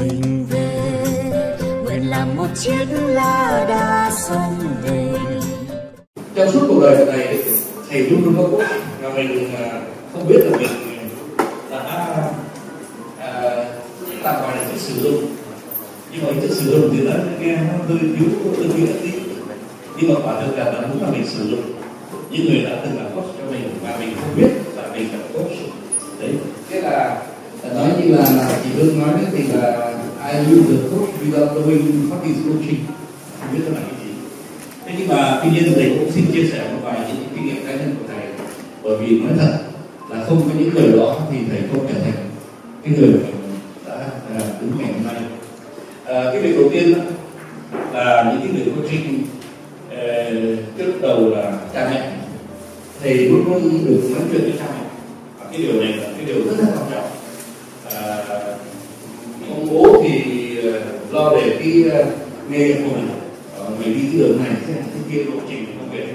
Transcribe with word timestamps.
mình 0.00 0.46
về. 0.50 0.70
Nguyện 1.84 2.10
làm 2.10 2.36
một 2.36 2.46
chiếc 2.54 2.86
lá 2.90 3.64
đa 3.68 4.10
sông 4.28 4.54
về. 4.82 5.12
Trong 6.34 6.52
suốt 6.52 6.60
cuộc 6.68 6.80
đời 6.82 7.06
này, 7.06 7.38
thầy 7.90 8.00
luôn 8.00 8.24
luôn 8.24 8.34
có 8.38 8.48
cố 8.50 8.62
và 9.02 9.08
mình 9.14 9.54
à, 9.54 9.80
không 10.12 10.28
biết 10.28 10.38
là 10.38 10.58
mình 10.58 10.68
à, 11.36 11.44
đã 11.70 12.16
à, 13.18 13.64
tạm 14.22 14.42
gọi 14.42 14.56
là 14.56 14.64
cái 14.68 14.78
sử 14.78 14.94
dụng. 15.02 15.26
Nhưng 16.12 16.26
mà 16.26 16.32
cái 16.40 16.50
sử 16.50 16.70
dụng 16.70 16.90
thì 16.92 17.00
nó 17.06 17.12
nghe 17.40 17.56
nó 17.56 17.84
hơi 17.88 17.98
yếu 18.00 18.28
hơi 18.58 18.68
nghĩa 18.76 18.92
tí. 19.02 19.10
Nhưng 20.00 20.14
mà 20.14 20.20
quả 20.24 20.40
thực 20.40 20.58
là 20.58 20.64
nó 20.64 20.80
đúng 20.80 21.02
là 21.02 21.08
mình 21.10 21.26
sử 21.26 21.48
dụng. 21.50 21.62
Những 22.30 22.46
người 22.48 22.60
đã 22.62 22.76
từng 22.84 22.96
làm 22.96 23.14
coach 23.14 23.26
cho 23.38 23.44
mình 23.50 23.70
và 23.82 23.96
mình 24.00 24.14
không 24.20 24.36
biết 24.36 24.48
là 24.76 24.82
mình 24.92 25.08
là 25.12 25.18
coach. 25.34 25.52
Đấy, 26.20 26.30
thế 26.70 26.80
là 26.80 27.22
nói 27.74 27.90
như 27.98 28.14
là 28.14 28.58
chị 28.64 28.70
Hương 28.76 28.98
nói 28.98 29.08
đấy 29.12 29.24
thì 29.32 29.52
là 29.52 29.92
I 30.32 30.38
use 30.38 30.68
the 30.68 30.88
book 30.90 31.08
without 31.20 31.48
knowing 31.54 32.10
what 32.10 32.22
is 32.26 32.36
coaching 32.46 32.80
không 33.40 33.54
biết 33.54 33.64
là 33.74 33.80
cái 33.80 34.06
gì? 34.06 34.12
Thế 34.86 34.92
nhưng 34.98 35.08
mà 35.08 35.40
tuy 35.42 35.50
nhiên 35.50 35.72
thầy 35.74 35.96
cũng 35.98 36.10
xin 36.12 36.24
chia 36.32 36.46
sẻ 36.52 36.70
một 36.72 36.78
vài 36.82 36.98
những 37.08 37.28
kinh 37.34 37.46
nghiệm 37.46 37.66
cá 37.66 37.72
nhân 37.72 37.94
của 37.98 38.06
thầy. 38.08 38.26
Bởi 38.82 38.96
vì 38.96 39.20
nói 39.20 39.32
thật 39.38 39.58
là 40.10 40.24
không 40.24 40.42
có 40.42 40.58
những 40.58 40.74
người 40.74 40.98
đó 40.98 41.20
thì 41.30 41.38
thầy 41.50 41.60
không 41.72 41.86
trở 41.88 42.00
thành 42.04 42.12
cái 42.84 42.94
người 42.98 43.08
mà 43.08 43.28
đã 43.86 43.94
à, 44.34 44.40
đứng 44.60 44.70
ngày 44.78 44.92
hôm 44.92 45.06
nay. 45.06 45.22
À, 46.04 46.24
cái 46.32 46.42
việc 46.42 46.56
đầu 46.56 46.68
tiên 46.72 46.94
là 47.92 48.32
những 48.32 48.40
cái 48.40 48.50
người 48.52 48.74
coaching 48.76 49.22
uh, 49.88 49.98
ờ, 49.98 50.56
trước 50.78 50.92
đầu 51.02 51.28
là 51.30 51.52
cha 51.74 51.88
mẹ. 51.90 52.12
Thầy 53.02 53.14
luôn 53.14 53.44
luôn 53.46 53.86
được 53.86 54.00
nói 54.10 54.22
chuyện 54.32 54.42
với 54.42 54.52
cha 54.58 54.64
mẹ. 54.74 54.86
Và 55.38 55.46
cái 55.52 55.60
điều 55.62 55.80
này 55.80 55.92
là 55.92 56.04
cái 56.16 56.26
điều 56.26 56.44
rất 56.44 56.56
là 56.58 56.66
quan 56.66 56.90
trọng 56.90 57.04
à, 57.94 58.24
ông 59.50 59.68
bố 59.70 60.02
thì 60.02 60.22
ờ, 60.62 60.80
lo 61.14 61.30
về 61.30 61.56
cái 61.58 61.84
ờ, 61.90 62.04
nghề 62.50 62.72
của 62.72 62.88
mình. 62.94 63.08
Ờ, 63.58 63.70
mình 63.78 63.94
đi 63.94 64.00
cái 64.12 64.20
đường 64.20 64.38
này 64.44 64.52
sẽ 64.66 64.72
này 64.72 64.84
kia 65.12 65.24
lộ 65.24 65.40
trình 65.48 65.66
công 65.78 65.90
việc 65.90 66.06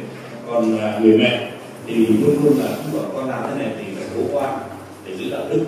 còn 0.48 0.80
ờ, 0.80 1.00
người 1.00 1.18
mẹ 1.18 1.52
thì 1.88 2.06
luôn 2.06 2.36
luôn 2.44 2.60
là 2.60 2.70
cũng 2.78 3.02
bảo 3.02 3.12
con 3.16 3.30
làm 3.30 3.44
thế 3.50 3.64
này 3.64 3.74
thì 3.78 3.84
phải 3.96 4.06
cố 4.16 4.22
qua 4.34 4.58
để 5.06 5.18
giữ 5.18 5.32
đạo 5.32 5.42
đức. 5.50 5.66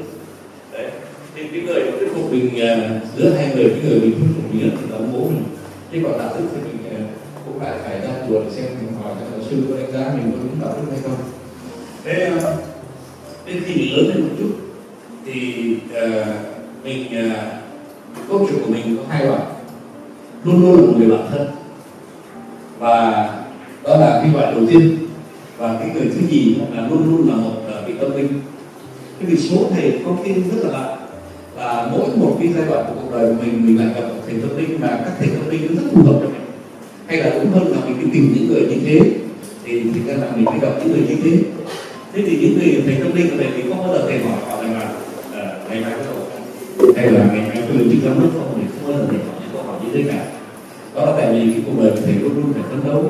Đấy. 0.73 0.91
Thì 1.35 1.43
cái 1.51 1.61
người 1.61 1.83
mà 1.85 1.91
thuyết 1.99 2.09
phục 2.15 2.31
mình 2.31 2.59
ờ, 2.59 2.89
giữa 3.17 3.29
hai 3.29 3.51
người 3.55 3.69
cái 3.69 3.81
người 3.89 3.99
mình 3.99 4.11
thuyết 4.11 4.27
phục 4.35 4.53
mình 4.53 4.63
nhất 4.63 4.73
là 4.89 4.97
ông 4.97 5.13
bố 5.13 5.19
mình. 5.19 5.43
Thế 5.91 5.99
còn 6.03 6.19
đạo 6.19 6.35
đức 6.39 6.45
thì 6.55 6.61
mình 6.61 7.07
cũng 7.45 7.61
lại 7.61 7.73
phải 7.83 7.99
ra 7.99 8.09
chùa 8.27 8.39
để 8.43 8.49
xem 8.51 8.65
mình 8.65 8.93
hỏi 9.03 9.13
các 9.19 9.25
giáo 9.31 9.41
sư 9.49 9.63
có 9.69 9.75
đánh 9.75 9.91
giá 9.91 10.13
mình 10.15 10.31
có 10.31 10.37
đúng 10.43 10.61
đạo 10.61 10.73
đức 10.77 10.91
hay 10.91 10.99
không. 11.03 11.15
Thế 12.03 12.31
đến 13.45 13.63
khi 13.65 13.75
mình 13.75 13.97
lớn 13.97 14.07
lên 14.07 14.21
một 14.21 14.35
chút. 14.39 14.51
Thì 15.25 15.53
uh, 15.89 16.27
mình 16.83 17.05
uh, 17.05 17.60
câu 18.29 18.47
chuyện 18.49 18.59
của 18.65 18.71
mình 18.71 18.97
có 18.97 19.03
hai 19.09 19.25
loại 19.25 19.41
luôn 20.43 20.61
luôn 20.61 20.75
là 20.75 20.81
một 20.81 20.93
người 20.97 21.09
bạn 21.09 21.27
thân. 21.31 21.47
Và 22.79 23.29
đó 23.83 23.97
là 23.97 24.19
cái 24.23 24.31
loại 24.33 24.53
đầu 24.55 24.63
tiên. 24.69 24.97
Và 25.57 25.75
cái 25.79 25.89
người 25.93 26.11
thứ 26.15 26.21
nhì 26.29 26.55
là 26.75 26.87
luôn 26.87 27.05
luôn 27.05 27.29
là 27.29 27.35
một 27.35 27.51
à, 27.67 27.81
vị 27.87 27.93
tâm 28.01 28.11
linh. 28.11 28.27
Cái 29.19 29.29
vì 29.29 29.37
số 29.37 29.57
thầy 29.71 29.99
có 30.05 30.11
tin 30.23 30.33
rất 30.33 30.63
là 30.63 30.71
lạ. 30.71 30.97
Là 31.57 31.87
mỗi 31.91 32.09
một 32.15 32.37
cái 32.39 32.49
giai 32.55 32.65
đoạn 32.69 32.85
của 32.87 32.93
cuộc 33.01 33.17
đời 33.17 33.27
của 33.27 33.43
mình 33.43 33.65
mình 33.65 33.77
lại 33.77 33.87
gặp 33.95 34.07
thầy 34.27 34.35
tâm 34.41 34.57
linh 34.57 34.77
và 34.77 34.87
các 34.87 35.13
thầy 35.19 35.27
tâm 35.27 35.49
linh 35.49 35.67
nó 35.69 35.81
rất 35.81 35.87
phù 35.93 36.03
hợp 36.03 36.19
cho 36.21 36.27
mình. 36.27 36.41
Hay 37.07 37.17
là 37.17 37.29
đúng 37.29 37.51
hơn 37.51 37.71
là 37.71 37.77
mình 37.85 37.99
đi 37.99 38.07
tìm 38.13 38.33
những 38.35 38.47
người 38.47 38.61
như 38.61 38.77
thế, 38.85 38.99
thì 39.63 39.81
thì 39.93 40.01
ra 40.07 40.13
là 40.13 40.31
mình 40.35 40.45
mới 40.45 40.59
gặp 40.59 40.71
những 40.79 40.91
người 40.91 41.05
như 41.09 41.15
thế. 41.23 41.37
Thế 42.13 42.23
thì 42.25 42.37
những 42.41 42.59
người 42.59 42.83
thầy 42.85 42.95
tâm 42.95 43.15
linh 43.15 43.29
của 43.29 43.35
thầy 43.37 43.47
thì 43.55 43.63
không 43.69 43.87
bao 43.87 43.93
giờ 43.93 44.05
thầy 44.07 44.19
hỏi 44.19 44.37
họ 44.47 44.61
rằng 44.63 44.73
là 44.73 44.89
ngày 45.69 45.81
mai 45.81 45.93
à, 45.93 45.97
có 45.97 46.13
cầu 46.13 46.93
hay 46.95 47.11
là 47.11 47.25
ngày 47.33 47.50
được 47.77 47.85
chức 47.91 47.99
giám 48.05 48.19
đốc 48.19 48.31
không 48.33 48.53
thì 48.55 48.67
không 48.73 48.91
bao 48.91 48.99
giờ 48.99 49.05
thầy 49.09 49.19
hỏi 49.27 49.35
những 49.41 49.49
câu 49.53 49.63
hỏi 49.63 49.77
như 49.83 49.89
thế 49.93 50.11
cả. 50.11 50.25
Đó 50.95 51.05
là 51.05 51.11
tại 51.17 51.33
vì 51.33 51.51
cái 51.53 51.61
cuộc 51.65 51.83
đời 51.83 51.91
thầy 52.05 52.13
luôn 52.13 52.35
luôn 52.35 52.53
phải 52.53 52.63
phấn 52.69 52.89
đấu. 52.89 53.03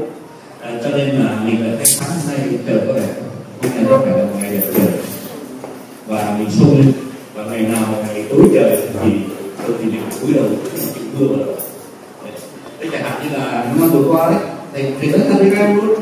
À, 0.61 0.71
cho 0.83 0.89
nên 0.89 1.09
là 1.09 1.41
mình 1.45 1.65
lại 1.65 1.75
thấy 1.75 1.85
sáng 1.85 2.09
hôm 2.09 2.37
nay 2.37 2.59
trời 2.67 2.79
có 2.87 2.93
vẻ 2.93 3.07
hôm 3.61 3.71
nay 3.75 3.85
có 3.89 3.97
phải 3.97 4.17
là 4.17 4.23
một 4.25 4.31
ngày 4.41 4.51
đẹp 4.51 4.61
trời. 4.75 4.87
Và 6.07 6.35
mình 6.39 6.51
sung 6.51 6.77
lên. 6.77 6.91
Và 7.33 7.43
ngày 7.43 7.61
nào 7.61 7.85
ngày 8.07 8.25
tối 8.29 8.45
trời 8.53 8.77
thì 9.03 9.11
tôi 9.67 9.75
thì 9.79 9.85
mình 9.85 10.01
cúi 10.21 10.33
đầu 10.33 10.45
chịu 10.95 11.03
mưa 11.19 11.27
vào 11.27 11.37
đầu 11.37 11.55
đấy. 12.23 12.89
Chẳng 12.91 13.03
hạn 13.03 13.21
như 13.23 13.37
là 13.37 13.73
năm 13.79 13.89
vừa 13.89 14.13
qua 14.13 14.31
đấy. 14.31 14.39
Thầy 14.73 14.93
thầy 14.99 15.09
nói 15.09 15.19
thật 15.29 15.35
với 15.39 15.49
các 15.49 15.57
em 15.57 15.75
luôn. 15.75 15.99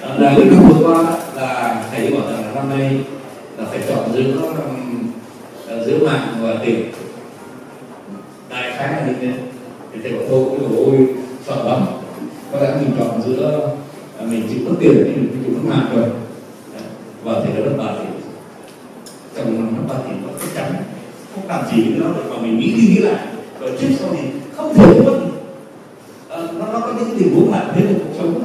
À, 0.00 0.08
là 0.18 0.34
cái 0.36 0.44
năm 0.44 0.68
vừa 0.68 0.86
qua 0.86 1.02
là 1.36 1.84
thầy 1.90 2.10
bảo 2.10 2.20
rằng 2.30 2.44
là 2.44 2.52
năm 2.54 2.70
nay 2.70 3.00
là 3.58 3.64
phải 3.70 3.80
chọn 3.88 4.12
giữa 4.14 4.22
um, 4.22 5.10
giữa 5.86 6.06
mạng 6.06 6.34
và 6.42 6.54
tiền 6.64 6.84
đại 9.06 9.14
khái 9.20 9.28
thế 9.28 9.32
thì 9.92 10.00
thầy 10.02 10.12
bảo 10.12 10.22
thôi 10.28 10.44
cái 10.50 10.68
ôi 10.76 11.06
sợ 11.46 11.64
lắm. 11.68 11.82
Có 12.52 12.60
lẽ 12.60 12.74
mình 12.80 12.90
chọn 12.98 13.22
giữa 13.26 13.70
à, 14.18 14.24
mình 14.30 14.42
chịu 14.50 14.58
mất 14.64 14.74
tiền 14.80 14.92
thì 15.04 15.12
mình 15.14 15.42
chịu 15.44 15.54
mất 15.54 15.74
mạng 15.74 15.86
rồi. 15.96 16.08
Và 17.24 17.32
thầy 17.32 17.52
đã 17.52 17.70
mất 17.70 17.76
ba 17.78 17.92
tỷ 17.98 18.06
trong 19.36 19.54
năm 19.54 19.76
mất 19.76 19.94
ba 19.94 19.94
tỷ 19.94 20.10
nó 20.22 20.28
chắc 20.40 20.48
chắn 20.54 20.82
không 21.34 21.48
làm 21.48 21.64
gì 21.72 21.84
nữa 21.84 22.10
được 22.16 22.22
mà 22.30 22.36
mình 22.42 22.58
nghĩ 22.58 22.74
đi 22.74 22.82
nghĩ 22.88 22.98
lại. 22.98 23.26
Rồi 23.60 23.70
trước 23.80 23.88
sau 23.98 24.08
thì 24.12 24.28
không 24.56 24.74
thể 24.74 25.00
mất. 25.00 25.18
À, 26.28 26.38
nó, 26.58 26.66
nó 26.72 26.80
có 26.80 26.92
những 26.98 27.18
tình 27.18 27.34
huống 27.34 27.52
là 27.52 27.72
thế 27.74 27.82
trong 27.82 27.98
cuộc 27.98 28.14
sống. 28.18 28.44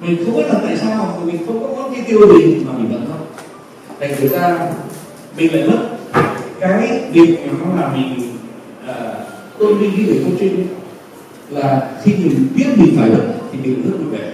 Mình 0.00 0.24
không 0.24 0.36
biết 0.36 0.44
là 0.48 0.60
tại 0.62 0.76
sao 0.76 1.14
mà 1.16 1.24
mình 1.24 1.46
không 1.46 1.62
có 1.62 1.82
món 1.82 1.94
chi 1.94 2.00
tiêu 2.06 2.18
gì 2.20 2.54
mà 2.66 2.72
mình 2.78 2.88
vẫn 2.92 3.06
không 3.08 3.26
thành 4.00 4.14
thực 4.20 4.30
ra 4.30 4.72
mình 5.36 5.54
lại 5.54 5.68
mất 5.68 5.78
cái 6.60 7.00
việc 7.12 7.38
mà 7.46 7.52
nó 7.60 7.80
làm 7.80 7.92
mình 7.92 8.23
tôn 9.64 9.78
vinh 9.78 9.92
cái 9.96 10.06
người 10.06 10.24
coaching 10.24 10.66
là 11.50 11.90
khi 12.02 12.12
mình 12.12 12.48
biết 12.56 12.66
mình 12.76 12.96
phải 12.98 13.10
mất 13.10 13.24
thì 13.52 13.58
mình 13.62 13.82
rất 13.82 13.96
vui 13.98 14.18
vẻ. 14.18 14.32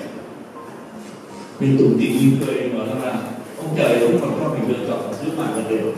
Mình 1.60 1.78
tủm 1.78 1.98
tỉm 2.00 2.12
như 2.12 2.46
cười 2.46 2.70
mà 2.74 2.84
nó 2.86 3.06
là 3.06 3.16
ông 3.58 3.74
trời 3.76 4.00
ông 4.00 4.18
còn 4.20 4.30
cho 4.40 4.48
mình 4.48 4.68
lựa 4.68 4.86
chọn 4.88 4.98
giữa 5.24 5.32
mạng 5.36 5.52
và 5.56 5.62
đều. 5.70 5.92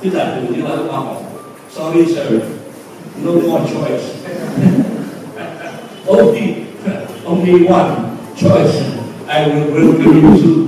Tức 0.00 0.10
là 0.12 0.36
từ 0.36 0.54
như 0.54 0.62
là 0.62 0.70
ông 0.70 0.88
hỏi 0.88 1.14
sorry, 1.70 2.06
sir. 2.06 2.42
No 3.24 3.32
more 3.32 3.64
choice. 3.74 4.04
Only 6.06 6.54
only 7.24 7.66
one 7.66 7.90
choice. 8.36 8.82
I 9.28 9.50
will 9.50 9.72
bring 9.72 9.92
give 9.98 10.22
you 10.22 10.36
soon 10.42 10.66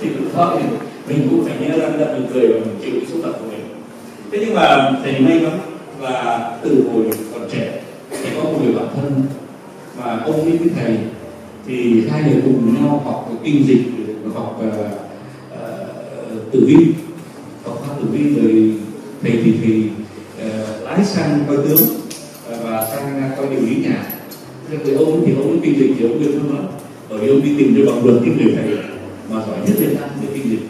thì 0.00 0.08
lúc 0.08 0.36
đó 0.36 0.58
thì 0.58 0.64
mình 1.08 1.28
cũng 1.30 1.44
phải 1.44 1.54
nhớ 1.60 1.78
rằng 1.78 2.00
là 2.00 2.06
mình 2.12 2.26
cười 2.34 2.48
và 2.48 2.60
mình 2.60 2.76
chịu 2.82 2.90
cái 2.94 3.06
số 3.12 3.16
phận 3.22 3.32
của 3.32 3.50
mình 3.50 3.60
thế 4.32 4.38
nhưng 4.40 4.54
mà 4.54 4.92
thầy 5.02 5.20
may 5.20 5.40
mắn 5.40 5.58
và 5.98 6.50
từ 6.62 6.84
hồi 6.92 7.04
còn 7.32 7.50
trẻ 7.52 7.80
thì 8.10 8.30
có 8.36 8.42
một 8.42 8.58
người 8.62 8.72
bạn 8.72 8.86
thân 8.96 9.22
mà 9.98 10.18
ông 10.24 10.44
với 10.44 10.70
thầy 10.76 10.96
thì 11.66 12.08
hai 12.10 12.22
người 12.22 12.42
cùng 12.44 12.74
nhau 12.74 13.02
học 13.04 13.32
kinh 13.44 13.66
dịch 13.66 13.82
học 14.34 14.62
uh, 14.68 14.74
uh, 15.52 16.52
tử 16.52 16.64
vi 16.66 16.76
học 17.64 17.82
khoa 17.86 17.96
tử 17.98 18.04
vi. 18.12 18.34
Rồi 18.34 18.74
thầy 19.22 19.32
thì 19.44 19.54
thì 19.62 19.82
uh, 20.46 20.84
lái 20.84 21.04
sang 21.04 21.40
coi 21.48 21.56
tướng 21.56 21.82
uh, 21.82 22.64
và 22.64 22.86
sang 22.90 23.30
coi 23.36 23.46
điều 23.48 23.60
lý 23.60 23.76
nhà. 23.76 24.04
Thế 24.70 24.76
thì 24.84 24.94
ông 24.94 25.22
thì 25.26 25.32
ông 25.34 25.60
kinh 25.62 25.78
dịch 25.78 25.94
thì 25.98 26.06
ông 26.08 26.20
biết 26.20 26.30
hơn 26.32 26.56
lắm 26.56 26.66
bởi 27.08 27.18
vì 27.18 27.28
ông 27.28 27.42
đi 27.42 27.54
tìm 27.58 27.74
cho 27.76 27.92
bằng 27.92 28.06
được 28.06 28.20
cái 28.24 28.34
người 28.34 28.54
thầy 28.56 28.76
mà 29.30 29.36
giỏi 29.46 29.56
nhất 29.66 29.76
Việt 29.78 30.00
Nam 30.00 30.10
về 30.22 30.28
kinh 30.34 30.50
dịch. 30.50 30.66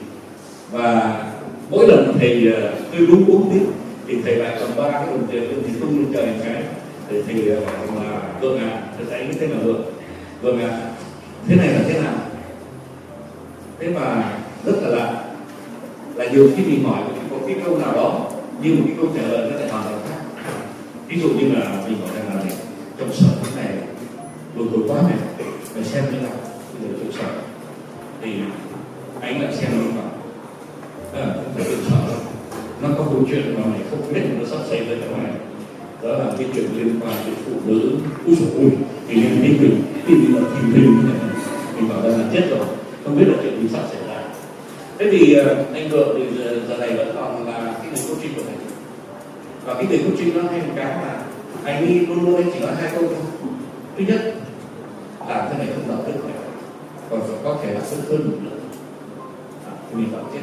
Và 0.73 1.17
mỗi 1.71 1.89
lần 1.89 2.19
thầy 2.19 2.49
uh, 2.49 2.80
tôi 2.93 3.07
đúng 3.07 3.27
uống 3.27 3.51
tiếp. 3.53 3.67
Thì 4.07 4.23
thầy 4.23 4.37
lại 4.37 4.57
cầm 4.61 4.71
ba 4.77 4.91
cái 4.91 5.07
đồng 5.07 5.27
tiền 5.31 5.43
lên 5.43 5.63
thì 5.67 5.73
tung 5.81 5.99
lên 5.99 6.13
trời 6.13 6.27
một 6.27 6.41
cái. 6.45 6.63
Thì 7.09 7.23
thầy 7.27 7.57
à, 7.57 7.61
bảo 7.67 8.05
là 8.05 8.23
vâng 8.41 8.59
ạ 8.59 8.71
à, 8.99 9.05
thầy 9.11 9.27
như 9.27 9.33
thế 9.33 9.47
nào? 9.47 9.59
Được 9.65 9.93
vâng 10.43 10.61
ạ. 10.61 10.69
À, 10.69 10.91
thế 11.49 11.57
này 11.57 11.69
là 11.69 11.81
thế 11.89 12.01
nào? 12.01 12.15
Thế 13.79 13.89
mà 13.89 14.33
rất 14.65 14.75
là 14.83 14.89
lạ. 14.89 15.25
Là 16.15 16.27
nhiều 16.27 16.51
khi 16.57 16.65
mình 16.65 16.85
hỏi 16.85 17.03
có 17.31 17.37
cái 17.47 17.57
câu 17.65 17.79
nào 17.79 17.93
đó 17.93 18.31
nhưng 18.63 18.77
một 18.77 18.83
cái 18.87 18.97
câu 18.97 19.07
trả 19.17 19.23
lời 19.23 19.51
nó 19.51 19.57
lại 19.57 19.69
hoàn 19.69 19.85
toàn 19.85 20.01
khác. 20.09 20.21
Ví 21.09 21.21
dụ 21.21 21.29
như 21.29 21.49
là 21.55 21.85
mình 21.89 21.99
hỏi 22.01 22.11
rằng 22.17 22.29
là 22.29 22.45
này 22.45 22.55
trong 22.99 23.13
sở 23.13 23.27
thế 23.45 23.63
này 23.63 23.75
vừa 24.55 24.65
vừa 24.65 24.89
quá 24.89 25.03
này 25.03 25.19
phải 25.75 25.85
xem 25.85 26.05
thế 26.11 26.19
nào? 26.19 26.33
Bây 26.73 26.89
giờ 26.89 26.99
trong 26.99 27.13
sở 27.13 27.29
thì 28.23 28.33
anh 29.21 29.43
lại 29.43 29.55
xem 29.57 29.71
nó 29.73 30.03
bảo 30.03 30.11
à, 31.25 31.35
không 31.35 31.53
phải 31.55 31.65
trong 31.65 31.85
sở 31.91 31.97
đâu 32.09 32.21
nó 32.83 32.89
có 32.99 33.05
câu 33.21 33.29
chuyện 33.31 33.55
mà 33.55 33.67
mày 33.71 33.81
không 33.91 34.13
biết 34.15 34.21
nó 34.39 34.47
sắp 34.47 34.59
xảy 34.69 34.85
ra 34.85 34.97
cho 35.01 35.17
mày 35.17 35.33
đó 36.03 36.19
là 36.19 36.33
cái 36.39 36.47
chuyện 36.55 36.65
liên 36.77 37.01
quan 37.01 37.15
đến 37.27 37.35
phụ 37.45 37.53
nữ 37.67 37.93
úi 38.27 38.35
dồi 38.35 38.49
ôi. 38.57 38.71
Thì 39.09 39.25
em 39.25 39.43
biết 39.43 39.57
mình 39.61 39.83
khi 40.07 40.15
mình 40.15 40.37
là 40.37 40.43
tìm 40.55 40.75
lình 40.75 40.97
như 40.97 41.03
này 41.03 41.31
mình 41.77 41.89
bảo 41.89 42.03
rằng 42.03 42.21
là 42.21 42.27
chết 42.33 42.43
rồi. 42.51 42.67
Không 43.05 43.19
biết 43.19 43.25
là 43.29 43.35
chuyện 43.43 43.63
gì 43.63 43.69
sắp 43.69 43.83
xảy 43.93 44.09
ra. 44.09 44.23
Thế 44.99 45.09
thì 45.11 45.35
ờ, 45.35 45.65
anh 45.75 45.89
vợ 45.89 46.15
thì 46.19 46.39
giờ, 46.39 46.61
giờ 46.69 46.77
này 46.77 46.97
vẫn 46.97 47.13
còn 47.15 47.47
là 47.47 47.75
cái 47.79 47.87
người 47.93 48.03
coaching 48.09 48.35
của 48.35 48.43
mình 48.47 48.59
và 49.65 49.75
cái 49.75 49.87
người 49.87 49.99
coaching 49.99 50.37
nó 50.37 50.43
hay 50.51 50.61
một 50.61 50.73
cái 50.77 50.85
là 50.85 51.25
anh 51.65 51.77
ấy 51.77 52.07
luôn 52.09 52.25
luôn 52.25 52.37
anh 52.37 52.51
chỉ 52.55 52.61
nói 52.61 52.75
hai 52.81 52.91
câu 52.95 53.03
thôi. 53.03 53.53
Thứ 53.99 54.05
nhất 54.09 54.35
làm 55.29 55.47
thế 55.51 55.59
này 55.59 55.69
không 55.75 55.89
đạo 55.89 56.05
đức 56.07 56.25
này 56.25 56.35
còn 57.11 57.21
phải 57.21 57.37
có 57.45 57.57
thể 57.63 57.75
là 57.75 57.81
sức 57.81 57.99
hơn 58.09 58.31
một 58.31 58.37
nữa 58.45 58.59
à, 59.67 59.73
thì 59.91 59.97
mình 59.97 60.13
bảo 60.13 60.23
chết 60.33 60.41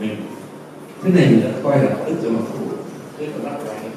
mình 0.00 0.16
cái 1.02 1.12
này 1.12 1.26
mình 1.30 1.40
đã 1.44 1.50
coi 1.62 1.78
là 1.78 1.90
có 1.98 2.04
ích 2.04 2.16
cho 2.22 2.30
mặt 2.30 2.40
phụ. 2.52 2.64
Dưới 3.18 3.28
con 3.32 3.44
mắt 3.44 3.58
của 3.64 3.70
anh 3.70 3.90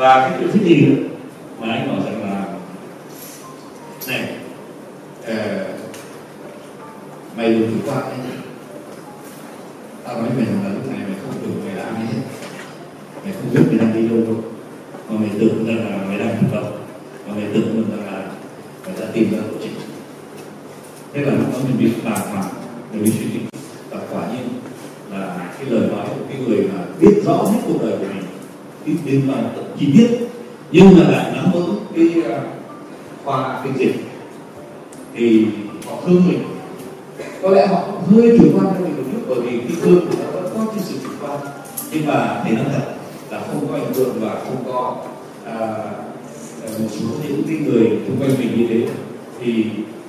và 0.00 0.20
cái 0.20 0.38
chuyện 0.38 0.50
thứ 0.52 0.68
gì 0.68 0.86
nữa 0.86 1.02
mà 1.60 1.74
anh 1.74 1.88
nói 1.88 1.96
rằng 2.04 2.22
là 2.22 2.44
này 4.08 4.34
uh, 5.22 5.80
mày 7.36 7.52
đừng 7.52 7.70
chủ 7.70 7.90
quan 7.90 8.02
anh 8.02 8.20
tao 10.04 10.16
nói 10.16 10.30
mình 10.36 10.46
là 10.64 10.70
lúc 10.74 10.88
này 10.90 10.98
mày 10.98 11.16
không 11.22 11.34
được 11.42 11.60
mày 11.64 11.74
làm 11.74 11.94
gì 11.94 12.14
hết 12.14 12.22
mày 13.24 13.32
không 13.32 13.50
biết 13.54 13.60
mày 13.68 13.78
đang 13.78 13.94
đi 13.94 14.08
đâu 14.08 14.18
đâu 14.26 14.42
mà 15.08 15.16
mày 15.20 15.30
tưởng 15.40 15.66
rằng 15.66 15.90
là 15.90 15.96
mày 16.08 16.18
đang 16.18 16.36
chủ 16.40 16.46
động 16.52 16.72
và 17.26 17.34
mày 17.34 17.46
tưởng 17.54 17.84
rằng 17.90 18.06
là 18.06 18.26
mày 18.84 18.94
đã 19.00 19.06
tìm 19.12 19.32
ra 19.32 19.38
lộ 19.38 19.58
trình 19.62 19.72
thế 21.12 21.20
là 21.20 21.32
lúc 21.32 21.52
đó 21.52 21.58
mình 21.68 21.78
bị 21.78 21.92
bàng 22.04 22.32
hoàng 22.32 22.48
mình 22.92 23.04
bị 23.04 23.10
suy 23.10 23.24
nghĩ 23.24 23.40
và 23.90 23.98
quả 24.10 24.26
nhiên 24.32 24.48
là 25.12 25.50
cái 25.58 25.70
lời 25.70 25.88
nói 25.88 26.06
của 26.08 26.24
cái 26.28 26.40
người 26.46 26.68
mà 26.72 26.84
biết 27.00 27.22
rõ 27.24 27.36
hết 27.36 27.58
cuộc 27.66 27.82
đời 27.82 27.92
của 27.98 28.04
mình 28.14 28.24
biết 28.86 28.94
liên 29.04 29.22
quan 29.28 29.48
tận 29.56 29.64
chi 29.78 29.86
tiết 29.96 30.08
nhưng 30.72 30.98
mà 30.98 31.08
lại 31.08 31.32
nắm 31.34 31.52
vững 31.52 31.76
cái 31.96 32.08
uh, 32.18 32.42
khoa 33.24 33.60
kinh 33.64 33.78
dịch 33.78 33.94
thì 35.14 35.46
họ 35.86 35.92
thương 36.06 36.28
mình. 36.28 36.42
Có 37.42 37.50
lẽ 37.50 37.66
họ 37.66 37.82
hơi 38.10 38.38
chủ 38.38 38.44
quan 38.54 38.66
cho 38.66 38.84
mình 38.84 38.96
một 38.96 39.02
chút 39.12 39.20
bởi 39.28 39.40
vì 39.40 39.58
cái 39.58 39.76
thương 39.82 40.06
của 40.06 40.16
nó 40.18 40.40
vẫn 40.40 40.52
có 40.54 40.72
cái 40.72 40.84
sự 40.84 40.94
chủ 41.02 41.08
quan. 41.20 41.38
Nhưng 41.92 42.06
mà 42.06 42.42
thì 42.44 42.56
nói 42.56 42.64
thật 42.72 42.94
là 43.30 43.40
không 43.40 43.68
có 43.68 43.74
ảnh 43.74 43.94
hưởng 43.94 44.20
và 44.20 44.34
không 44.44 44.64
có 44.66 44.96
à, 45.44 45.56
một 46.78 46.88
số 46.90 47.06
những 47.28 47.42
cái 47.46 47.56
người 47.56 47.90
xung 48.06 48.20
quanh 48.20 48.30
mình 48.38 48.58
như 48.58 48.66
thế 48.68 48.88
thì 49.40 49.64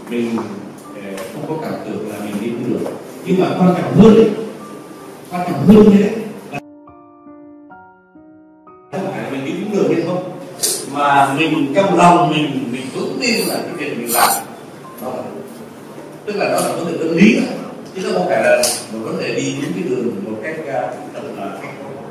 mình 0.09 0.37
không 1.33 1.45
có 1.47 1.67
cảm 1.67 1.73
tưởng 1.85 2.09
là 2.09 2.15
mình 2.25 2.33
đi 2.41 2.49
không 2.49 2.73
được 2.73 2.91
nhưng 3.25 3.39
mà 3.39 3.47
quan 3.59 3.73
trọng 3.77 3.93
hơn 3.93 4.15
ấy, 4.15 4.29
quan 5.31 5.47
trọng 5.51 5.65
hơn 5.67 5.99
đấy 5.99 6.20
mà 11.11 11.33
mình 11.33 11.73
trong 11.75 11.97
lòng 11.97 12.29
mình 12.29 12.69
mình 12.71 12.81
vững 12.93 13.17
tin 13.21 13.47
là 13.47 13.55
cái 13.55 13.73
việc 13.77 13.97
mình 13.97 14.13
làm. 14.13 14.29
Nó 15.01 15.09
là 15.09 15.23
đúng 15.35 15.43
tức 16.25 16.35
là 16.35 16.45
nó 16.45 16.55
là 16.55 16.71
vấn 16.75 16.91
đề 16.91 16.97
tâm 16.97 17.17
lý 17.17 17.35
thôi. 17.39 17.57
Chứ 17.95 18.01
nó 18.03 18.09
không 18.13 18.27
phải 18.27 18.43
là 18.43 18.61
một 18.93 18.99
vấn 19.03 19.19
đề 19.19 19.35
đi 19.35 19.55
những 19.61 19.71
cái 19.75 19.83
đường 19.89 20.15
một 20.25 20.37
cách 20.43 20.55
à, 20.67 20.81
thật 21.13 21.21
là 21.37 21.57
khách 21.61 21.67
quan. 21.79 22.05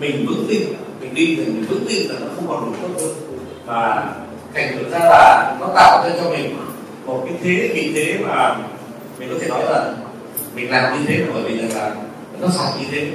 Mình 0.00 0.26
vững 0.28 0.46
tin, 0.48 0.62
mình 1.00 1.14
đi 1.14 1.36
thì 1.36 1.44
mình 1.44 1.66
vững 1.68 1.86
tin 1.88 2.08
là 2.08 2.14
nó 2.20 2.26
không 2.36 2.46
còn 2.48 2.66
đủ 2.66 2.72
tốt 2.82 2.88
hơn. 3.00 3.14
Và 3.66 4.12
thành 4.54 4.78
thực 4.78 4.90
ra 4.90 4.98
là 4.98 5.56
nó 5.60 5.66
tạo 5.74 6.04
ra 6.04 6.14
cho 6.22 6.30
mình 6.30 6.56
một 7.06 7.26
cái 7.26 7.34
thế 7.42 7.70
vị 7.74 7.92
thế 7.94 8.18
mà 8.26 8.56
mình 9.18 9.28
có 9.32 9.38
thể 9.40 9.48
nói 9.48 9.64
là 9.70 9.94
mình 10.54 10.70
làm 10.70 10.98
như 10.98 11.04
thế 11.06 11.18
là 11.18 11.26
bởi 11.34 11.42
vì 11.42 11.54
là 11.54 11.94
nó 12.40 12.48
sạch 12.48 12.72
như 12.80 12.86
thế. 12.92 13.06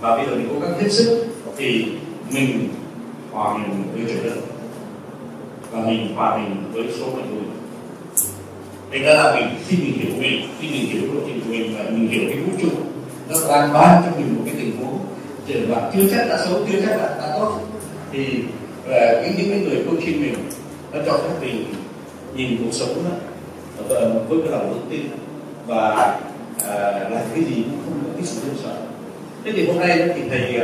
Và 0.00 0.16
bây 0.16 0.26
giờ 0.26 0.34
mình 0.34 0.48
cố 0.54 0.60
gắng 0.60 0.78
hết 0.82 0.88
sức 0.90 1.26
thì 1.56 1.84
mình 2.30 2.68
hòa 3.32 3.58
mình 3.58 3.82
với 3.94 4.04
trời 4.08 4.24
đất 4.24 4.40
và 5.70 5.80
mình 5.80 6.14
hòa 6.14 6.36
mình 6.36 6.54
với 6.72 6.84
số 6.98 7.06
mệnh 7.06 7.34
người 7.34 7.44
đây 8.90 9.00
đó 9.00 9.22
là 9.22 9.34
mình 9.34 9.48
khi 9.66 9.76
mình 9.76 9.92
hiểu 9.98 10.12
mình 10.18 10.48
khi 10.60 10.68
mình 10.68 10.86
hiểu 10.86 11.14
lộ 11.14 11.20
trình 11.26 11.40
của 11.40 11.50
mình 11.50 11.74
và 11.78 11.84
mình 11.90 12.08
hiểu 12.08 12.22
cái 12.28 12.38
vũ 12.38 12.52
trụ 12.62 12.68
nó 13.30 13.36
đang 13.48 13.72
ban 13.72 14.02
cho 14.02 14.10
mình 14.16 14.34
một 14.36 14.42
cái 14.46 14.54
tình 14.58 14.76
huống. 14.76 14.98
Để 15.46 15.66
bạn 15.66 15.90
chưa 15.94 16.08
chắc 16.10 16.28
đã 16.28 16.38
xấu 16.44 16.64
chưa 16.72 16.80
chắc 16.80 16.90
đã, 16.90 17.16
đã 17.18 17.38
tốt. 17.38 17.60
Thì 18.12 18.26
và 18.88 19.12
cái 19.22 19.34
những 19.38 19.50
cái 19.50 19.60
người 19.60 19.84
coaching 19.84 20.22
mình 20.22 20.34
nó 20.92 20.98
cho 21.06 21.12
phép 21.12 21.34
mình 21.40 21.64
nhìn 22.36 22.56
cuộc 22.56 22.72
sống 22.72 23.04
đó, 23.04 23.16
ờ, 23.88 24.24
với 24.28 24.38
cái 24.42 24.50
lòng 24.50 24.70
vững 24.70 24.86
tin 24.90 25.00
và 25.66 25.88
ờ, 26.64 26.92
à, 26.92 27.08
làm 27.08 27.22
cái 27.34 27.44
gì 27.44 27.54
cũng 27.54 27.78
không 27.84 28.00
có 28.04 28.10
cái 28.16 28.26
sự 28.26 28.40
run 28.46 28.56
sợ 28.64 28.76
thế 29.44 29.52
thì 29.52 29.66
hôm 29.66 29.78
nay 29.78 30.08
thì 30.16 30.22
thầy 30.30 30.60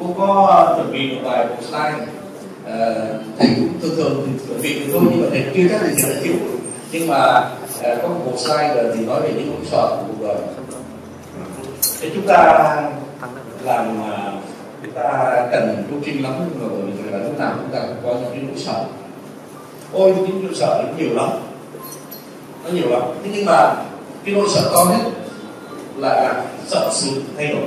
cũng 0.00 0.14
có 0.18 0.72
chuẩn 0.76 0.92
bị 0.92 1.14
một 1.14 1.20
vài 1.24 1.46
bộ 1.46 1.54
slide. 1.68 2.06
À, 2.66 2.94
thầy 3.38 3.48
cũng 3.56 3.80
thường 3.80 3.96
thường 3.96 4.28
chuẩn 4.48 4.62
bị 4.62 4.78
được 4.78 4.86
thôi 4.92 5.02
nhưng 5.10 5.22
mà 5.22 5.28
thầy 5.30 5.44
chưa 5.54 5.68
chắc 5.70 5.82
là 5.82 5.88
đã 6.08 6.20
chịu. 6.22 6.34
Nhưng 6.92 7.08
mà 7.08 7.16
à, 7.82 7.96
có 8.02 8.08
một 8.08 8.32
slide 8.36 8.74
là 8.74 8.82
thì 8.94 9.06
nói 9.06 9.20
về 9.20 9.32
những 9.36 9.50
nỗi 9.50 9.66
sợ 9.70 9.96
của 9.96 10.04
cuộc 10.08 10.26
đời. 10.26 10.36
Để 12.02 12.10
chúng 12.14 12.26
ta 12.26 12.36
làm 13.64 14.02
à, 14.02 14.32
chúng 14.82 14.92
ta 14.92 15.46
cần 15.52 15.84
coaching 15.90 16.22
lắm 16.22 16.32
nhưng 16.38 16.62
mà 16.62 16.74
bởi 16.74 16.92
vì 16.96 17.10
là 17.10 17.18
lúc 17.18 17.38
nào 17.38 17.54
chúng 17.56 17.70
ta 17.72 17.86
cũng 17.86 17.96
có 18.02 18.20
những 18.20 18.30
cái 18.30 18.42
nỗi 18.48 18.58
sợ. 18.58 18.84
Ôi 19.92 20.14
những 20.16 20.44
nỗi 20.44 20.54
sợ 20.54 20.82
nó 20.86 20.92
nhiều 20.98 21.14
lắm. 21.14 21.28
Nó 22.64 22.70
nhiều 22.70 22.90
lắm. 22.90 23.02
Thế 23.24 23.30
nhưng 23.34 23.44
mà 23.44 23.74
cái 24.24 24.34
nỗi 24.34 24.48
sợ 24.48 24.70
to 24.74 24.84
nhất 24.90 25.12
là 25.96 26.44
sợ 26.66 26.88
sự 26.92 27.22
thay 27.36 27.46
đổi 27.46 27.66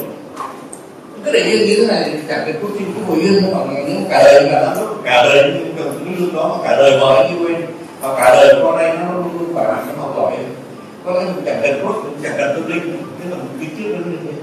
cứ 1.26 1.32
để 1.32 1.40
yên 1.40 1.68
như 1.68 1.76
thế 1.76 1.88
này 1.88 2.10
thì 2.14 2.20
cả 2.28 2.44
cái 2.46 2.54
trình 2.62 2.94
cũng 2.94 3.08
ngồi 3.08 3.22
yên 3.22 3.44
nó 3.44 3.60
bằng 3.60 3.86
những 3.88 4.06
cả 4.10 4.24
đời 4.24 4.48
cả 4.52 4.62
năm 4.62 4.88
cả 5.04 5.24
đời 5.24 5.52
những 5.54 5.74
cái 5.78 5.86
lương 6.20 6.34
đó 6.34 6.60
cả 6.64 6.76
đời 6.76 7.00
vợ 7.00 7.30
như 7.30 7.46
quên. 7.46 7.62
Và 8.02 8.16
cả 8.18 8.36
đời 8.36 8.56
con 8.64 8.78
đây 8.78 8.98
nó 8.98 9.14
luôn 9.14 9.40
luôn 9.40 9.56
phải 9.56 9.66
làm 9.66 9.88
nó 9.88 10.04
học 10.04 10.14
giỏi. 10.18 10.34
Có 11.06 11.12
lẽ 11.12 11.20
mình 11.20 11.46
chẳng 11.46 11.60
cần 11.62 11.86
quốc 11.86 11.96
cũng 12.04 12.16
chẳng 12.24 12.34
cần 12.38 12.54
tâm 12.56 12.72
linh. 12.72 12.98
Thế 13.20 13.30
là 13.30 13.36
một 13.36 13.44
cái 13.60 13.70
trước 13.78 13.90
nó 13.90 14.12
như 14.12 14.18
thế. 14.26 14.34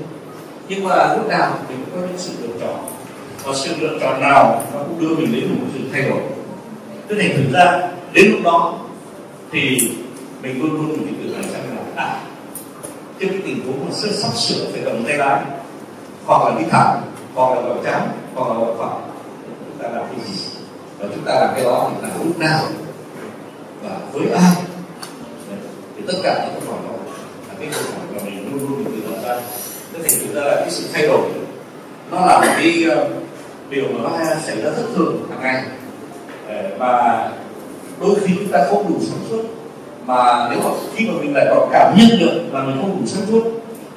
Nhưng 0.68 0.84
mà 0.84 1.14
lúc 1.14 1.28
nào 1.28 1.58
thì 1.68 1.74
cũng 1.74 2.00
có 2.00 2.06
những 2.06 2.18
sự 2.18 2.30
lựa 2.42 2.54
chọn. 2.60 2.88
Và 3.44 3.52
sự 3.54 3.70
lựa 3.80 3.98
chọn 4.00 4.20
nào 4.20 4.62
nó 4.74 4.78
cũng 4.78 5.00
đưa 5.00 5.14
mình 5.16 5.32
đến 5.32 5.48
một 5.48 5.66
sự 5.74 5.80
thay 5.92 6.02
đổi. 6.02 6.20
Thế 7.08 7.16
thành 7.18 7.36
thực 7.36 7.58
ra, 7.58 7.88
đến 8.12 8.30
lúc 8.30 8.40
đó 8.44 8.78
thì 9.52 9.78
mình 10.42 10.62
luôn 10.62 10.70
luôn 10.70 10.88
mình 10.88 11.14
tự 11.22 11.34
hỏi 11.34 11.42
rằng 11.52 11.76
là 11.96 12.04
à 12.04 12.20
trên 13.20 13.28
cái 13.28 13.40
tình 13.44 13.60
huống 13.66 13.86
mà 13.86 13.92
sơ 13.92 14.08
sắp 14.12 14.36
sửa 14.36 14.64
phải 14.72 14.80
cầm 14.84 15.04
tay 15.04 15.18
lái 15.18 15.40
hoặc 16.30 16.48
là 16.48 16.58
đi 16.60 16.64
thẳng 16.70 17.00
hoặc 17.34 17.54
là 17.54 17.60
màu 17.60 17.76
trắng 17.84 18.08
hoặc 18.34 18.48
là 18.48 18.54
màu 18.54 18.74
phẳng 18.78 19.00
chúng 19.68 19.82
ta 19.82 19.88
làm 19.88 20.04
cái 20.10 20.26
gì? 20.26 20.44
Và 20.98 21.06
chúng 21.14 21.24
ta 21.24 21.34
làm 21.40 21.50
cái 21.54 21.64
đó 21.64 21.90
thì 21.90 22.08
là 22.08 22.14
lúc 22.24 22.38
nào? 22.38 22.60
Và 23.82 23.90
với 24.12 24.26
ai? 24.30 24.52
Thì 25.96 26.02
tất 26.06 26.12
cả 26.22 26.46
những 26.46 26.60
câu 26.60 26.74
hỏi 26.74 26.82
đó 26.88 26.94
là 27.48 27.54
cái 27.60 27.68
câu 27.72 27.82
hỏi 27.82 28.06
mà 28.14 28.18
mình 28.24 28.52
luôn 28.52 28.68
luôn 28.68 28.84
mình 28.84 29.00
tự 29.00 29.12
đặt 29.12 29.28
ra. 29.28 29.40
Thế 29.92 29.98
thì 30.04 30.16
chúng 30.20 30.34
ta 30.34 30.40
là 30.40 30.54
cái 30.56 30.70
sự 30.70 30.84
thay 30.92 31.06
đổi. 31.06 31.28
Nó 32.10 32.26
là 32.26 32.40
một 32.40 32.52
cái 32.56 32.84
ờ, 32.90 33.08
điều 33.70 33.84
mà 33.92 34.10
nó 34.10 34.34
xảy 34.46 34.56
ra 34.56 34.70
rất 34.70 34.84
thường 34.96 35.26
hàng 35.30 35.40
ngày. 35.42 35.62
Ờ, 36.48 36.70
Và 36.78 37.28
đôi 38.00 38.14
khi 38.24 38.34
chúng 38.38 38.52
ta 38.52 38.66
không 38.70 38.88
đủ 38.88 38.94
sáng 39.00 39.24
suốt. 39.30 39.42
Mà 40.06 40.48
nếu 40.50 40.58
mà 40.64 40.70
khi 40.94 41.06
mà 41.06 41.12
mình 41.20 41.34
lại 41.34 41.46
còn 41.50 41.68
cảm 41.72 41.94
nhận 41.96 42.18
được 42.20 42.40
là 42.52 42.62
mình 42.62 42.76
không 42.80 43.00
đủ 43.00 43.06
sáng 43.06 43.26
suốt, 43.30 43.44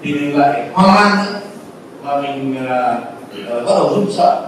thì 0.04 0.14
mình 0.14 0.40
lại 0.40 0.70
hoang 0.74 0.96
mang 0.96 1.26
nữa 1.26 1.40
mà 2.04 2.22
mình 2.22 2.56
uh, 2.56 3.58
uh, 3.58 3.66
bắt 3.66 3.74
đầu 3.76 3.90
run 3.96 4.12
sợ. 4.12 4.48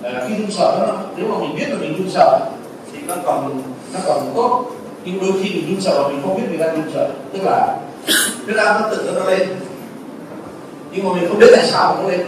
Uh, 0.00 0.28
khi 0.28 0.34
run 0.34 0.50
sợ 0.50 0.86
đó 0.86 0.96
nếu 1.16 1.26
mà 1.28 1.38
mình 1.38 1.56
biết 1.56 1.66
là 1.68 1.76
mình 1.80 1.96
run 1.98 2.10
sợ 2.10 2.38
thì 2.92 2.98
nó 3.08 3.14
còn 3.24 3.62
nó 3.94 4.00
còn 4.06 4.32
tốt. 4.34 4.70
Nhưng 5.04 5.20
đôi 5.20 5.32
khi 5.42 5.50
mình 5.54 5.68
run 5.68 5.80
sợ 5.80 6.02
mà 6.02 6.08
mình 6.08 6.22
không 6.22 6.36
biết 6.36 6.46
mình 6.50 6.58
đang 6.58 6.76
run 6.76 6.92
sợ. 6.94 7.08
Tức 7.32 7.40
là 7.44 7.78
cái 8.46 8.56
đau 8.56 8.80
nó 8.80 8.88
tự 8.90 9.12
nó 9.14 9.30
lên. 9.30 9.48
Nhưng 10.92 11.08
mà 11.08 11.14
mình 11.14 11.28
không 11.28 11.38
biết 11.38 11.52
tại 11.56 11.66
sao 11.66 11.96
nó 12.02 12.08
lên. 12.08 12.20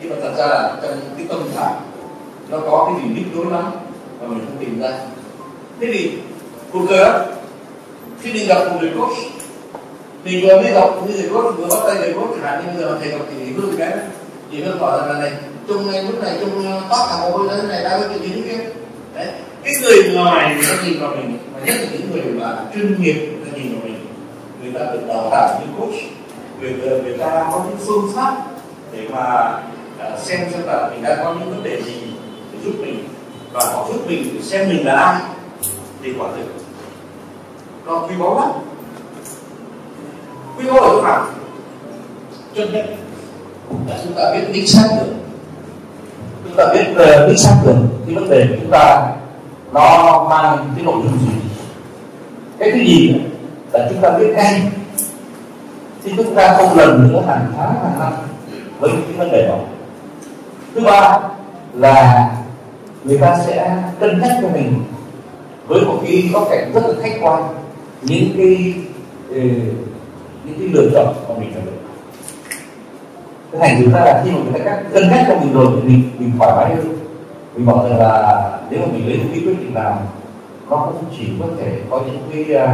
Nhưng 0.00 0.10
mà 0.10 0.16
thật 0.22 0.32
ra 0.36 0.46
là 0.46 0.76
trong 0.82 0.92
cái 1.16 1.26
tâm 1.28 1.38
trạng 1.54 1.80
nó 2.50 2.58
có 2.70 2.92
cái 2.92 3.08
gì 3.08 3.14
đích 3.14 3.36
đối 3.36 3.46
lắm 3.46 3.70
mà 4.20 4.26
mình 4.26 4.46
không 4.46 4.56
tìm 4.60 4.80
ra. 4.80 4.90
Thế 5.80 5.86
thì 5.92 6.12
cuộc 6.72 6.90
đời 6.90 7.26
khi 8.22 8.32
mình 8.32 8.48
gặp 8.48 8.58
một 8.58 8.76
người 8.80 8.90
coach 8.98 9.39
thì 10.24 10.42
vừa 10.42 10.62
mới 10.62 10.72
gặp 10.72 10.88
như 11.06 11.12
thầy 11.16 11.28
quốc 11.34 11.54
vừa 11.58 11.66
bắt 11.68 11.78
tay 11.86 11.96
thầy 11.98 12.12
quốc 12.12 12.28
chẳng 12.34 12.42
hạn 12.42 12.62
như 12.66 12.72
bây 12.72 12.82
giờ 12.82 12.98
thầy 13.00 13.08
gặp 13.08 13.18
thì 13.30 13.52
hương 13.52 13.76
cái 13.78 13.92
thì 14.50 14.62
hương 14.62 14.80
bảo 14.80 14.98
rằng 14.98 15.08
là 15.08 15.18
này 15.18 15.32
chung 15.68 15.92
này 15.92 16.04
lúc 16.04 16.22
này 16.22 16.36
chung 16.40 16.66
ờ, 16.66 16.82
tóc 16.90 17.06
cả 17.10 17.30
một 17.30 17.42
lớn 17.42 17.68
này 17.68 17.84
đang 17.84 18.00
có 18.00 18.06
chuyện 18.08 18.34
gì 18.34 18.42
kia. 18.42 18.58
Đấy. 19.14 19.26
Cái 19.64 19.74
người 19.82 20.14
ngoài 20.14 20.54
người 20.54 20.64
ta 20.68 20.82
nhìn 20.84 21.00
vào 21.00 21.10
mình 21.10 21.38
mà 21.54 21.60
nhất 21.64 21.74
là 21.80 21.86
những 21.92 22.10
người 22.12 22.32
mà 22.32 22.56
chuyên 22.74 23.02
nghiệp 23.02 23.14
người 23.14 23.50
ta 23.50 23.58
nhìn 23.58 23.72
vào 23.72 23.80
mình. 23.84 24.06
Người 24.62 24.72
ta 24.72 24.92
được 24.92 25.00
đào 25.08 25.28
tạo 25.30 25.60
như 25.60 25.66
coach 25.78 25.94
người, 26.60 27.00
người 27.02 27.18
ta 27.18 27.48
có 27.52 27.64
những 27.68 27.78
phương 27.86 28.12
pháp 28.14 28.36
để 28.92 29.08
mà 29.12 29.58
uh, 30.12 30.18
xem 30.18 30.40
xem 30.52 30.62
là 30.66 30.88
mình 30.90 31.02
đang 31.02 31.18
có 31.24 31.34
những 31.34 31.50
vấn 31.50 31.62
đề 31.62 31.82
gì 31.82 31.94
để 32.52 32.58
giúp 32.64 32.72
mình. 32.78 33.04
Và 33.52 33.60
họ 33.64 33.88
giúp 33.88 34.00
mình 34.06 34.24
để 34.34 34.40
xem 34.42 34.68
mình 34.68 34.86
là 34.86 34.92
ai 34.92 35.22
thì 36.02 36.12
quả 36.18 36.28
thực 36.36 36.46
nó 37.86 38.06
quý 38.08 38.14
báu 38.18 38.40
lắm 38.40 38.50
quy 40.60 40.70
mô 40.70 40.80
ở 40.80 40.88
chỗ 40.92 41.02
nào 41.02 41.26
cho 42.54 42.64
nên, 42.72 42.86
là 43.88 43.96
chúng 44.04 44.12
ta 44.16 44.22
biết 44.34 44.52
đính 44.52 44.66
xác 44.66 44.88
được 44.96 45.12
chúng 46.44 46.56
ta 46.56 46.66
biết 46.74 46.84
ờ, 46.96 47.06
về 47.06 47.26
đính 47.28 47.38
xác 47.38 47.56
được 47.64 47.76
cái 48.06 48.14
vấn 48.14 48.30
đề 48.30 48.46
của 48.48 48.56
chúng 48.60 48.70
ta 48.70 49.12
nó 49.72 50.26
mang 50.30 50.70
cái 50.76 50.84
nội 50.84 50.94
dung 51.04 51.18
gì? 51.18 51.34
Cái 52.58 52.70
thứ 52.70 52.78
gì 52.78 53.14
là 53.72 53.86
chúng 53.90 54.00
ta 54.00 54.10
biết 54.18 54.32
ngay. 54.36 54.62
Thì 56.04 56.12
chúng 56.16 56.34
ta 56.34 56.54
không 56.56 56.78
lần 56.78 57.12
nữa 57.12 57.22
hàng 57.26 57.52
tháng, 57.56 57.74
hàng 57.74 57.98
năm 57.98 58.12
với 58.80 58.90
cái 58.90 59.16
vấn 59.16 59.32
đề 59.32 59.46
đó. 59.48 59.58
Thứ 60.74 60.80
ba 60.80 61.18
là 61.74 62.28
người 63.04 63.18
ta 63.18 63.38
sẽ 63.46 63.76
cân 64.00 64.20
nhắc 64.20 64.32
cho 64.42 64.48
mình 64.48 64.82
với 65.66 65.80
một 65.80 65.98
cái 66.02 66.30
góc 66.32 66.48
cạnh 66.50 66.72
rất 66.74 66.82
là 66.86 66.94
khách 67.02 67.18
quan. 67.20 67.42
Những 68.02 68.30
cái 68.36 68.74
ờ, 69.30 69.40
những 70.44 70.58
cái 70.58 70.68
lựa 70.68 70.90
chọn 70.94 71.14
mà 71.28 71.34
mình 71.38 71.52
phải 71.54 71.62
được. 71.66 71.72
Cái 73.52 73.60
thành 73.60 73.80
thử 73.80 73.92
ra 73.92 74.00
là 74.00 74.22
khi 74.24 74.30
mà 74.30 74.38
người 74.44 74.60
ta 74.60 74.64
cắt 74.64 74.82
cân 74.92 75.08
nhắc 75.10 75.24
cho 75.28 75.34
mình 75.40 75.52
rồi 75.52 75.66
thì 75.76 75.88
mình 75.88 76.10
mình 76.18 76.32
thoải 76.38 76.52
mái 76.56 76.76
hơn. 76.76 76.98
Mình 77.54 77.66
bảo 77.66 77.88
rằng 77.88 77.98
là 77.98 78.58
nếu 78.70 78.80
mà 78.80 78.86
mình 78.92 79.08
lấy 79.08 79.18
một 79.18 79.24
cái 79.32 79.42
quyết 79.44 79.60
định 79.60 79.74
nào 79.74 80.02
nó 80.70 80.76
cũng 80.76 81.04
chỉ 81.18 81.24
có 81.40 81.46
thể 81.58 81.80
có 81.90 82.00
những 82.06 82.18
cái 82.32 82.64
uh, 82.64 82.70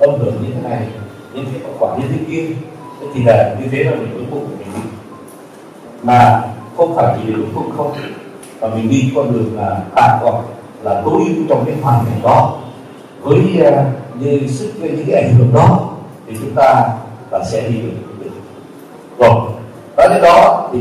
âm 0.00 0.20
hưởng 0.20 0.34
như 0.42 0.48
thế 0.54 0.68
này 0.68 0.86
những 1.34 1.44
cái 1.44 1.60
hậu 1.64 1.74
quả 1.78 1.96
như 1.96 2.04
thế 2.08 2.24
kia. 2.30 2.44
Thì 3.14 3.22
là 3.24 3.56
như 3.60 3.66
thế 3.72 3.84
là 3.84 3.90
mình 3.90 4.10
cuối 4.14 4.24
cùng 4.30 4.48
mình 4.58 4.68
đi. 4.74 4.80
Mà 6.02 6.42
không 6.76 6.96
phải 6.96 7.16
chỉ 7.16 7.22
để 7.26 7.34
đúng 7.36 7.54
không 7.54 7.72
không 7.76 7.92
và 8.60 8.68
mình 8.68 8.88
đi 8.88 9.12
con 9.16 9.32
đường 9.32 9.56
là 9.56 9.80
tạm 9.94 10.18
gọi 10.22 10.42
là 10.82 11.02
tối 11.04 11.20
ưu 11.26 11.44
trong 11.48 11.64
cái 11.66 11.74
hoàn 11.82 12.04
cảnh 12.04 12.20
đó. 12.22 12.58
Với 13.22 13.38
uh, 13.68 13.74
như 14.20 14.46
sức 14.48 14.72
với 14.80 14.90
những 14.90 15.06
cái 15.10 15.22
ảnh 15.22 15.34
hưởng 15.34 15.54
đó 15.54 15.90
thì 16.26 16.36
chúng 16.40 16.54
ta 16.54 16.88
và 17.30 17.44
sẽ 17.44 17.68
đi 17.68 17.80
được 17.80 18.30
rồi 19.18 19.50
nói 19.96 20.08
đến 20.08 20.22
đó 20.22 20.70
thì 20.72 20.80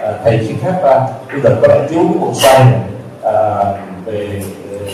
à, 0.00 0.12
thầy 0.24 0.44
xin 0.46 0.56
phép 0.58 0.74
uh, 0.78 1.32
bây 1.32 1.40
giờ 1.40 1.56
có 1.62 1.68
lẽ 1.68 1.86
thiếu 1.90 2.02
một 2.02 2.32
slide 2.34 2.64
này 2.64 2.80
uh, 3.20 4.06
về 4.06 4.42
à, 4.70 4.92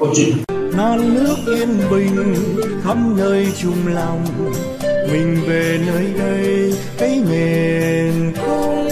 câu 0.00 0.08
chuyện. 0.16 0.36
Non 0.76 1.14
nước 1.14 1.36
yên 1.46 1.80
bình 1.90 2.44
khắp 2.84 2.96
nơi 3.16 3.48
chung 3.62 3.86
lòng 3.86 4.24
mình 5.12 5.40
về 5.46 5.80
nơi 5.86 6.14
đây 6.18 6.74
cái 6.98 7.22
miền 7.30 8.32
không 8.36 8.88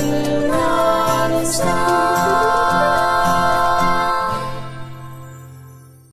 non 0.49 1.45
xa. 1.45 2.18